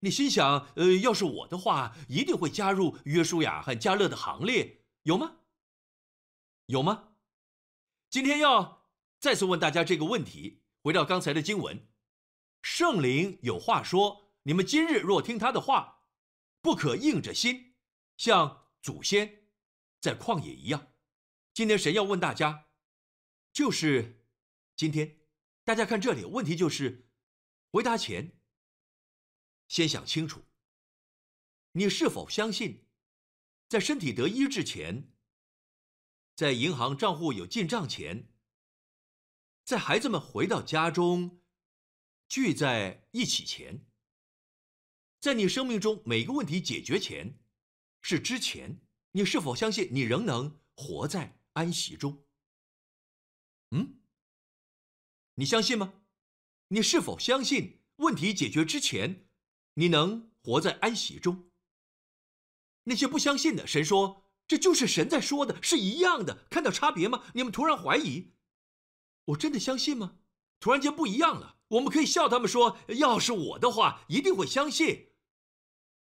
[0.00, 5.36] 你心想，呃，要是我的话，一定会加入约书亚和加勒的行列，有吗？
[6.66, 7.14] 有吗？
[8.08, 10.62] 今天要再次问大家这个问题。
[10.82, 11.86] 回到刚才的经文，
[12.62, 16.04] 圣灵有话说：你们今日若听他的话，
[16.62, 17.74] 不可硬着心，
[18.16, 19.42] 像祖先
[20.00, 20.94] 在旷野一样。
[21.52, 22.68] 今天神要问大家，
[23.52, 24.24] 就是
[24.74, 25.18] 今天，
[25.62, 27.10] 大家看这里，问题就是。
[27.72, 28.39] 回答前，
[29.70, 30.42] 先想清楚：
[31.72, 32.84] 你是否相信，
[33.68, 35.12] 在身体得医治前，
[36.34, 38.28] 在银行账户有进账前，
[39.64, 41.40] 在孩子们回到家中
[42.28, 43.86] 聚在一起前，
[45.20, 47.38] 在你生命中每个问题解决前，
[48.02, 48.80] 是之前，
[49.12, 52.26] 你是否相信你仍能活在安息中？
[53.70, 54.00] 嗯，
[55.34, 56.02] 你相信吗？
[56.66, 59.29] 你是否相信问题解决之前，
[59.80, 61.50] 你能活在安息中？
[62.84, 66.44] 那些不相信的，神说这就是神在说的，是一样的。
[66.50, 67.24] 看到差别吗？
[67.32, 68.34] 你们突然怀疑，
[69.24, 70.18] 我真的相信吗？
[70.60, 71.56] 突然间不一样了。
[71.68, 75.12] 我们可以笑他们说，要是我的话，一定会相信。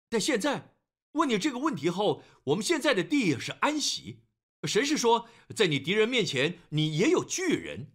[0.09, 0.75] 但现在
[1.13, 4.19] 问你这个问题后，我们现在的地是安息，
[4.63, 7.93] 神是说，在你敌人面前，你也有巨人。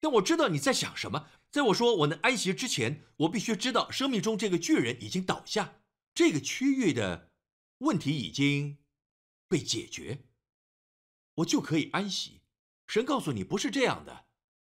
[0.00, 1.28] 但我知道你在想什么。
[1.54, 7.30] 在我说我能安息之前，我必须知道生命中这个巨人已经倒下，这个区域的
[7.78, 8.78] 问题已经
[9.46, 10.24] 被解决，
[11.36, 12.40] 我就可以安息。
[12.88, 14.26] 神告诉你不是这样的，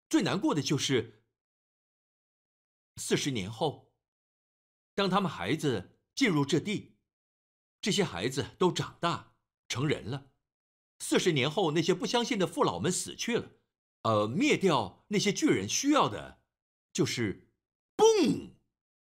[0.08, 1.24] 最难过的就是
[2.98, 3.92] 四十年后，
[4.94, 6.98] 当他们孩子进入这地，
[7.80, 9.34] 这些孩子都长大
[9.68, 10.30] 成人了，
[11.00, 13.50] 四十年后那些不相信的父老们死去了，
[14.02, 16.45] 呃，灭掉那些巨人需要的。
[16.96, 17.46] 就是，
[17.94, 18.52] 嘣，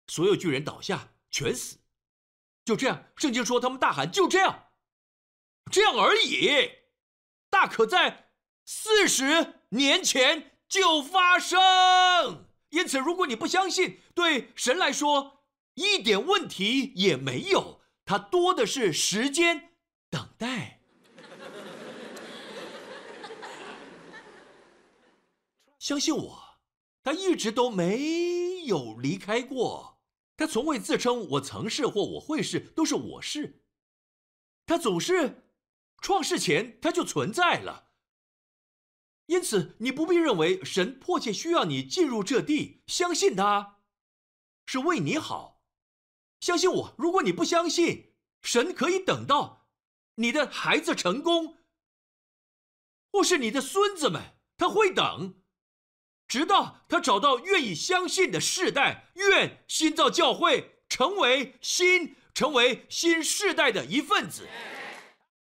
[0.07, 1.79] 所有巨人倒下，全死。
[2.63, 4.67] 就这样，圣经说他们大喊：“就这样，
[5.69, 6.71] 这样而已。”
[7.51, 8.29] 大可在
[8.63, 12.47] 四十年前就发生。
[12.69, 15.43] 因此，如果你不相信，对神来说
[15.73, 19.73] 一点问题也没有，他多的是时间
[20.09, 20.79] 等待。
[25.77, 26.42] 相信我。
[27.03, 30.01] 他一直都没有离开过，
[30.37, 33.61] 他从未自称我曾是或我会是，都是我是。
[34.65, 35.49] 他总是
[36.01, 37.91] 创世前他就存在了，
[39.25, 43.81] 因此你不必认为神迫切需要你进入这地，相信他
[44.65, 45.61] 是为你好。
[46.39, 49.67] 相信我，如果你不相信，神可以等到
[50.15, 51.57] 你的孩子成功，
[53.11, 55.42] 或是你的孙子们，他会等。
[56.33, 64.49] 直到他找到愿意相信的世代，愿新造教会成为新成为新世代的一份子。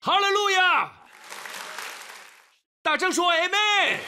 [0.00, 1.09] 哈利路亚！
[2.83, 4.00] 大声说 Amen！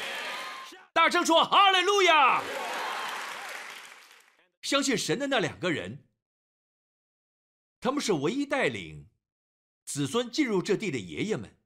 [0.92, 2.42] 大声说哈利路亚！
[4.60, 6.04] 相信神的那两个人，
[7.80, 9.08] 他们是唯一带领
[9.86, 11.56] 子孙进入这地的爷爷们，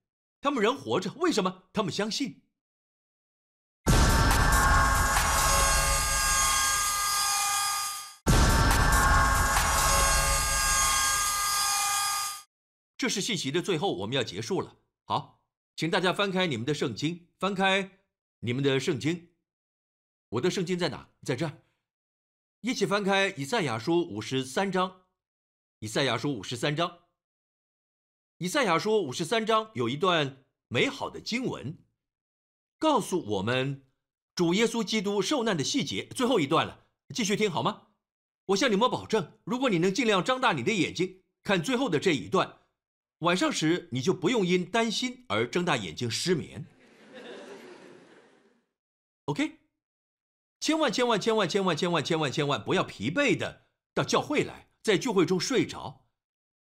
[0.40, 1.10] 他们仍活着。
[1.16, 1.64] 为什么？
[1.72, 2.44] 他们相信。
[12.98, 14.76] 这是信息的最后，我们要结束了。
[15.04, 15.40] 好，
[15.76, 18.00] 请大家翻开你们的圣经，翻开
[18.40, 19.28] 你们的圣经。
[20.30, 21.08] 我的圣经在哪？
[21.22, 21.62] 在这儿。
[22.60, 25.02] 一起翻开以赛亚书五十三章。
[25.78, 26.98] 以赛亚书五十三章。
[28.38, 31.78] 以赛亚书五十三章有一段美好的经文，
[32.80, 33.86] 告诉我们
[34.34, 36.06] 主耶稣基督受难的细节。
[36.06, 37.90] 最后一段了，继续听好吗？
[38.46, 42.57] 我向你们保证，如果你能尽量张大你的眼睛看最后的这一段。
[43.18, 46.64] 晚上时，你就不用因担心而睁大眼睛失眠。
[49.24, 49.58] OK，
[50.60, 56.06] 千万千万千万千万千万千万千万不要疲惫的到教会来，在聚会中睡着。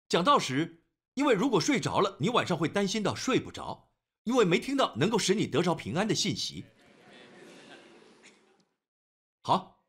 [0.08, 0.82] 讲道时，
[1.14, 3.90] 因为如果睡着了，你晚上会担心到睡不着，
[4.24, 6.64] 因为没听到能够使你得着平安的信息。
[9.42, 9.84] 好，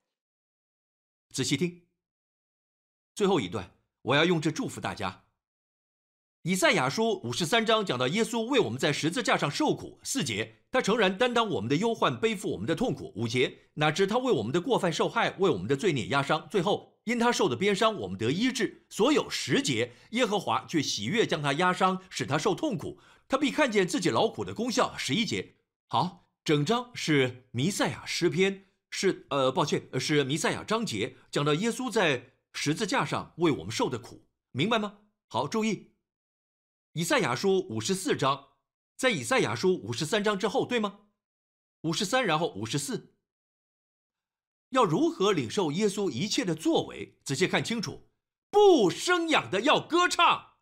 [1.29, 1.87] 仔细听，
[3.15, 5.28] 最后一段，我要用这祝福大家。
[6.43, 18.85] 以赛亚书五十三章讲到耶稣为我们在十字架上受苦，四节他诚然担当我们的忧患，背负我们的痛苦，五节哪知他为我们的过犯受害，为我们的罪孽压伤，最后因他受的鞭伤，我们得医治。
[18.89, 24.95] 所有十节耶和华却喜悦将他压伤，使他受痛苦，他必看见自己劳苦的功效。
[24.97, 25.55] 十一节
[25.87, 34.23] 好，整章是弥赛亚诗篇，是呃抱歉是弥赛亚章节，讲到耶稣在十字架上为我们受的苦，
[34.53, 34.99] 明白吗？
[35.27, 35.88] 好，注意。
[36.93, 38.49] 以赛亚书五十四章，
[38.97, 41.01] 在以赛亚书五十三章之后，对吗？
[41.81, 43.13] 五十三，然后五十四，
[44.69, 47.19] 要如何领受耶稣一切的作为？
[47.23, 48.09] 仔细看清楚，
[48.49, 50.53] 不生养的要歌唱。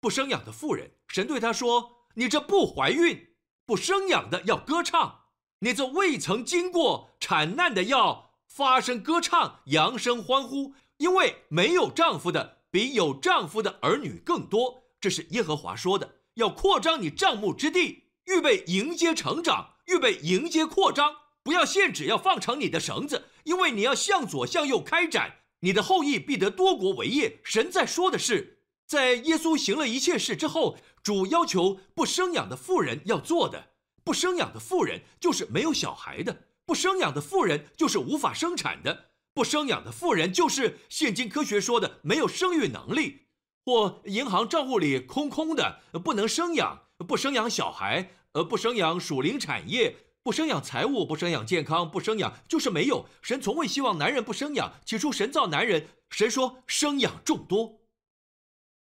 [0.00, 5.30] 不生养的妇人，神对他说：“你这不怀孕、不生养的要歌唱；
[5.60, 21.14] 你这未曾经过产难的要发声歌唱，扬声欢呼，因为没有丈夫的比有丈夫的儿女更多。”这是耶和华说的，要扩张你帐幕之地，预备迎接成长，预备迎接扩张。
[21.44, 27.38] 不要限制，要放长你的绳子，因为你要向左向右开展，你的后裔必得多国为业。
[27.44, 28.58] 神在说的是，
[28.88, 33.68] 在耶稣行了一切事之后，主要求不生养的妇人要做的。
[34.02, 43.22] 不生养的妇人就是没有小孩的，不生养的妇人就是无法生产的，不生养的富人就是现今科学说的没有生育能力。
[43.66, 53.06] 或银行账户里空空的，不能生养，不生养小孩，呃，不生养属灵产业，不生养财物，不生养健康，不生养就是没有。
[53.22, 57.80] 神从未希望男人不生养，起初神造男人，神说生养众多，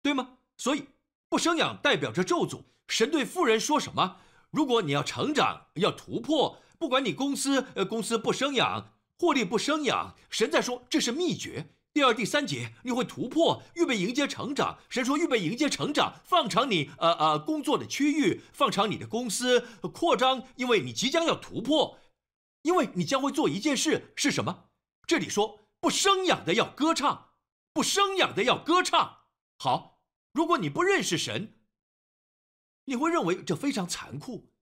[0.01, 0.38] 对吗？
[0.57, 0.84] 所以
[1.28, 2.62] 不生养代表着咒诅。
[2.86, 4.18] 神对富人说什么？
[4.53, 11.74] 如果你要成长，要突破，不管你公司呃公司不生养，获利不生养，神在说这是秘诀。
[11.92, 14.78] 第二、第三节，你会突破，预备迎接成长。
[14.88, 19.60] 神说，预备迎接成长，放长你呃呃工作的区域，放长你的公司
[19.92, 21.98] 扩张，因为你即将要突破，
[22.62, 24.68] 因为你将会做一件事，是什么？
[25.08, 27.32] 这里说不生养的要歌唱，
[27.72, 29.22] 不生养的要歌唱。
[29.58, 30.00] 好，
[30.32, 31.58] 如果你不认识神，
[32.84, 34.52] 你会认为这非常残酷，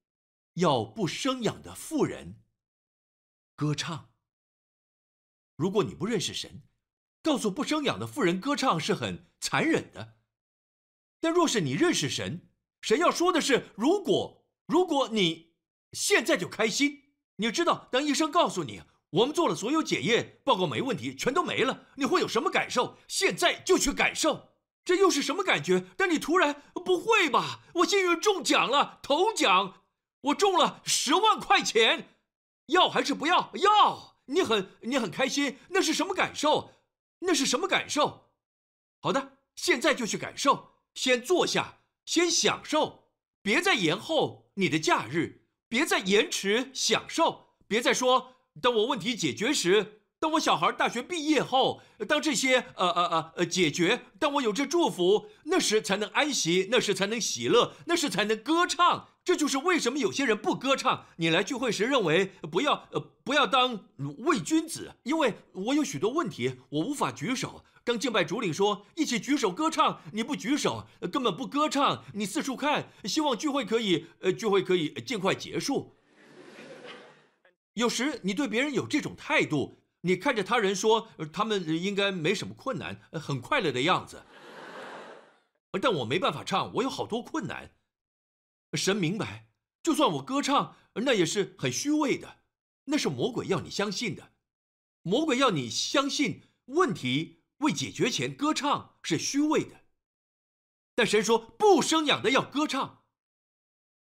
[0.54, 2.40] 要不生养的富人
[3.54, 4.08] 歌唱。
[5.56, 6.62] 如果你不认识神。
[7.22, 10.14] 告诉不生养的妇人歌唱是很残忍的，
[11.20, 12.48] 但若是你认识神，
[12.80, 15.56] 神要说的是：如果如果你
[15.90, 18.80] 现在就开心，你知道，当医生告诉你
[19.10, 22.96] 我们做了所有检验，报告没问题，全都没了，你会有什么感受？
[23.08, 24.50] 现在就去感受，
[24.84, 25.84] 这又是什么感觉？
[25.96, 27.62] 但你突然不会吧？
[27.74, 29.82] 我幸运中奖了，头奖，
[30.20, 32.16] 我中了十万块钱，
[32.66, 33.50] 要还是不要？
[33.56, 34.15] 要！
[34.26, 36.72] 你很你很开心，那是什么感受？
[37.20, 38.30] 那是什么感受？
[39.00, 40.74] 好的，现在就去感受。
[40.94, 43.10] 先坐下，先享受，
[43.42, 59.10] 别再延后你的假日，别再延迟享受，别再说等我问题解决时，等我小孩大学毕业后，当这些呃呃呃呃解决，当我有这祝福，那时才能安息，那时才能喜乐，那时才能歌唱。
[59.26, 61.06] 这就是为什么有些人不歌唱。
[61.16, 63.84] 你来聚会时认为不要呃不要当
[64.18, 67.64] 伪君子，因为我有许多问题，我无法举手。
[67.82, 72.04] 当敬拜主领说一起举手歌唱，你不举手，根本不歌唱。
[72.14, 75.96] 你四处看，希望聚会可以呃聚会可以尽快结束。
[77.74, 84.22] 有时你对别人有这种态度，你看着他人说他们应该没什么困难，很快乐的样子，
[85.82, 87.72] 但我没办法唱，我有好多困难。
[88.76, 89.48] 神明白，
[89.82, 92.38] 就算我歌唱，那也是很虚伪的，
[92.84, 94.32] 那是魔鬼要你相信的。
[95.02, 99.82] 魔鬼要你相信问题未解决前歌唱是虚伪的。
[100.94, 103.04] 但神说不生养的要歌唱，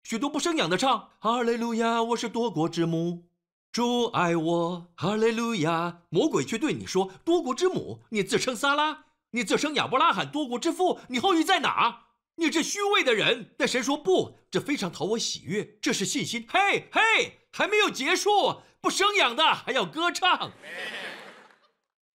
[0.04, 3.28] 许多不生养的唱哈利路亚，我是多国之母，
[3.72, 6.02] 主爱我，哈利路亚。
[6.10, 12.05] 魔鬼却对你说多国之母，你自称撒拉，你自称亚伯拉罕多国之父，你后裔在哪？
[12.36, 13.54] 你这虚伪的人！
[13.58, 16.46] 但神说不，这非常讨我喜悦，这是信心。
[16.48, 20.52] 嘿，嘿，还没有结束，不生养的还要歌唱。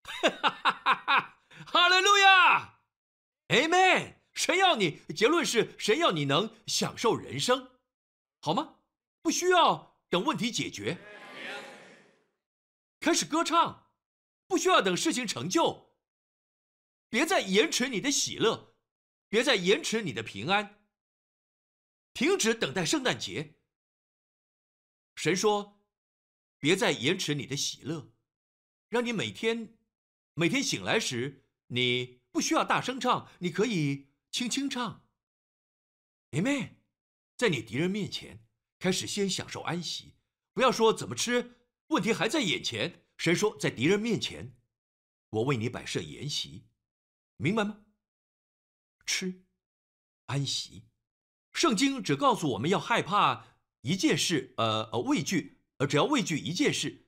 [0.03, 1.37] 哈哈哈哈哈！
[1.65, 2.79] 哈利路亚
[3.49, 4.15] ，Amen。
[4.33, 7.71] 神要你，结论是神要你能享受人生，
[8.39, 8.75] 好吗？
[9.21, 10.97] 不需要等问题解决，
[12.99, 13.91] 开始歌唱，
[14.47, 15.91] 不需要等事情成就，
[17.09, 18.70] 别再延迟你的喜乐。
[19.31, 20.83] 别再延迟你的平安，
[22.13, 23.55] 停止等待圣诞节。
[25.15, 25.81] 神说
[26.59, 28.11] ：“别再延迟你的喜乐，
[28.89, 29.77] 让你每天
[30.33, 35.07] 每天醒来时，你不需要大声唱，你可以轻轻唱。
[36.31, 36.71] Amen，
[37.37, 38.45] 在你敌人面前，
[38.79, 40.15] 开始先享受安息，
[40.51, 41.55] 不要说怎么吃，
[41.87, 43.05] 问题还在眼前。
[43.15, 44.57] 神说，在敌人面前，
[45.29, 46.67] 我为你摆设筵席，
[47.37, 47.85] 明白吗？
[49.05, 49.43] 吃，
[50.27, 50.85] 安息。
[51.51, 57.07] 圣经只告诉我们要害怕一件事，呃呃，畏惧，呃，只要畏惧一件事。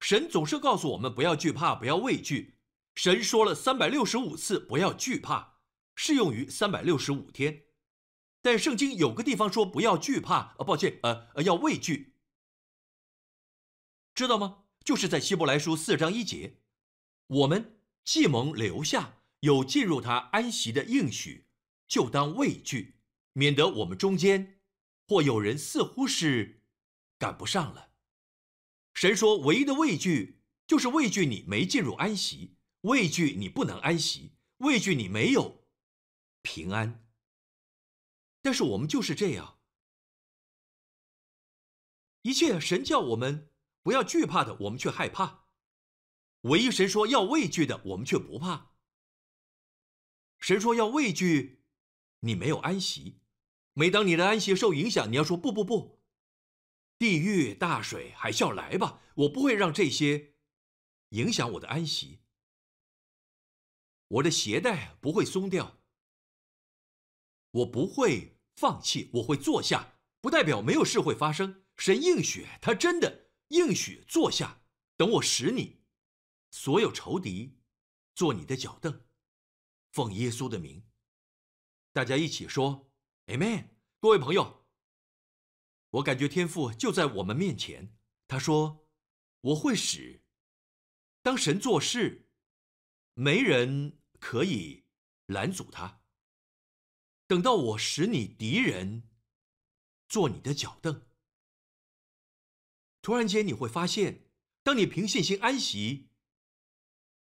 [0.00, 2.58] 神总是告诉我们不要惧怕，不要畏惧。
[2.94, 5.60] 神说了三百六十五次不要惧怕，
[5.94, 7.64] 适用于三百六十五天。
[8.42, 12.16] 但圣经有个地方说不要惧怕，呃，抱歉，呃呃，要畏惧，
[14.14, 14.64] 知道吗？
[14.82, 16.62] 就是在希伯来书四章一节，
[17.26, 21.48] 我们既蒙留下，有进入他安息的应许，
[21.86, 23.00] 就当畏惧，
[23.32, 24.60] 免得我们中间
[25.06, 26.62] 或有人似乎是
[27.18, 27.90] 赶不上了。
[28.94, 35.66] 神说，唯一的畏惧就是畏惧你没进入安息，畏惧你不能安息，畏惧你没有
[36.42, 37.06] 平安。
[38.42, 39.58] 但是我们就是这样，
[42.22, 43.50] 一切神叫我们
[43.82, 45.46] 不要惧怕的，我们却害怕；
[46.42, 48.69] 唯一神说要畏惧的，我们却不怕。
[50.40, 51.62] 神说要畏惧，
[52.20, 53.20] 你没有安息。
[53.74, 56.00] 每当你的安息受影响，你要说不不不。
[56.98, 59.02] 地狱、大水、海啸来吧！
[59.14, 60.34] 我不会让这些
[61.10, 62.20] 影响我的安息。
[64.08, 65.78] 我的鞋带不会松掉。
[67.52, 71.64] 我不会放弃，我会坐下，不代表没有事会发生。
[71.76, 74.62] 神应许，他真的应许坐下，
[74.96, 75.82] 等我使你
[76.50, 77.58] 所有仇敌
[78.14, 79.06] 做你的脚凳。
[79.90, 80.84] 奉耶稣的名，
[81.92, 82.90] 大家一起说
[83.26, 83.70] Amen。
[83.98, 84.66] 各位朋友。
[85.90, 87.96] 我感觉天赋就在我们面前。
[88.28, 88.86] 他说
[89.42, 90.22] ：“我会使，
[91.20, 92.30] 当神做事，
[93.14, 94.86] 没人可以
[95.26, 96.02] 拦阻他。
[97.26, 99.10] 等到我使你敌人
[100.08, 101.08] 做你的脚凳，
[103.02, 104.30] 突然间你会发现，
[104.62, 106.10] 当你凭信心安息，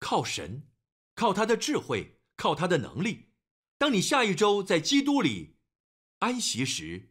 [0.01, 0.69] 靠神，
[1.15, 3.31] 靠他的智慧，靠他的能力。
[3.79, 5.57] 当你下一周在基督里
[6.21, 7.11] 安息时。”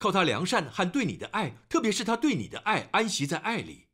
[0.00, 3.88] 靠他良善和对你的爱，特别是他对你的爱，安息在爱里，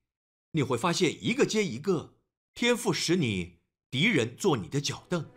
[0.52, 2.14] 你会发现一个接一个，
[2.54, 3.58] 天赋使你
[3.90, 5.28] 敌人做你的脚凳，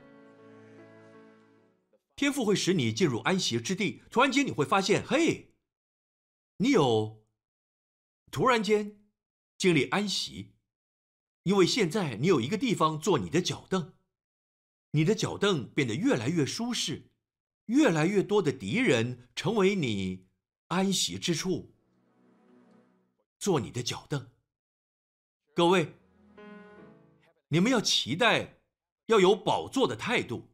[2.15, 4.03] 天赋会使你进入安息之地。
[4.11, 5.55] 突然间你会发现，嘿，
[6.57, 7.25] 你有
[8.29, 8.99] 突然间
[9.57, 10.53] 经历安息，
[11.41, 13.95] 因为现在你有一个地方做你的脚凳，
[14.91, 17.11] 你的脚凳变得越来越舒适，
[17.65, 20.27] 越来越多的敌人成为你。
[20.69, 21.73] 安息之处，
[23.39, 24.29] 做你的脚凳。
[25.55, 25.95] 各位，
[27.47, 28.59] 你们要期待，
[29.07, 30.51] 要有宝座的态度。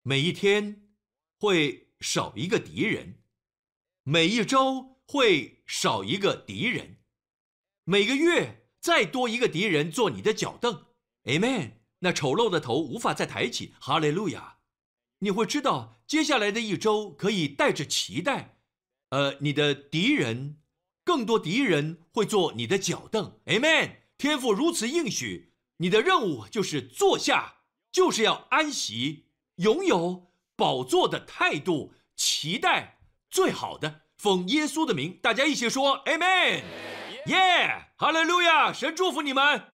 [0.00, 0.88] 每一天
[1.38, 3.22] 会少一个敌人，
[4.02, 6.96] 每一周会少一个敌人，
[7.84, 10.86] 每个月再多一个敌人做你的脚凳。
[11.24, 11.72] Amen。
[12.04, 13.74] 那丑陋的头无法再抬起。
[13.80, 14.58] 哈利路亚。
[15.20, 18.58] 你会知道，接下来的一周可以带着期待。
[19.08, 20.58] 呃，你的敌人，
[21.02, 23.38] 更多敌人会做你的脚凳。
[23.46, 23.96] Amen。
[24.18, 27.54] 天父如此应许，你的任务就是坐下，
[27.90, 29.24] 就是要安息，
[29.56, 32.98] 拥有宝座的态度，期待
[33.30, 34.02] 最好的。
[34.18, 36.62] 奉耶稣的名，大家一起说 Amen。
[37.26, 38.70] 耶，哈利路亚！
[38.70, 39.73] 神祝福你们。